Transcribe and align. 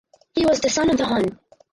He 0.33 0.47
was 0.47 0.59
the 0.59 0.69
son 0.71 0.89
of 0.89 0.97
the 0.97 1.05
Hon. 1.05 1.37